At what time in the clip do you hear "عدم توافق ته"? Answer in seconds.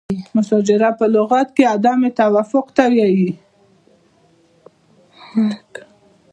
1.73-2.83